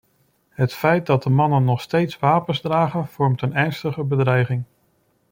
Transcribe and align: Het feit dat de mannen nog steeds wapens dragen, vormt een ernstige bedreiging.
Het 0.49 0.73
feit 0.73 1.05
dat 1.05 1.23
de 1.23 1.29
mannen 1.29 1.63
nog 1.63 1.81
steeds 1.81 2.19
wapens 2.19 2.61
dragen, 2.61 3.07
vormt 3.07 3.41
een 3.41 3.53
ernstige 3.53 4.03
bedreiging. 4.03 4.63